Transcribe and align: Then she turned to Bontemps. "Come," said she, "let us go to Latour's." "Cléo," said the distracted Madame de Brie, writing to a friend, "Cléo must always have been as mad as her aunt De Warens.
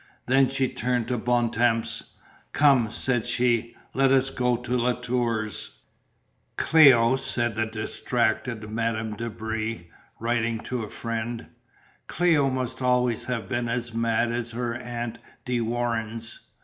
Then 0.25 0.47
she 0.49 0.67
turned 0.67 1.07
to 1.09 1.17
Bontemps. 1.19 2.15
"Come," 2.53 2.89
said 2.89 3.23
she, 3.23 3.75
"let 3.93 4.11
us 4.11 4.31
go 4.31 4.57
to 4.57 4.75
Latour's." 4.75 5.77
"Cléo," 6.57 7.19
said 7.19 7.53
the 7.53 7.67
distracted 7.67 8.67
Madame 8.67 9.15
de 9.15 9.29
Brie, 9.29 9.91
writing 10.19 10.59
to 10.61 10.81
a 10.81 10.89
friend, 10.89 11.49
"Cléo 12.07 12.51
must 12.51 12.81
always 12.81 13.25
have 13.25 13.47
been 13.47 13.69
as 13.69 13.93
mad 13.93 14.31
as 14.31 14.53
her 14.53 14.73
aunt 14.73 15.19
De 15.45 15.61
Warens. 15.61 16.39